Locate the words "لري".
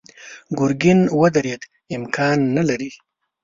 2.69-2.91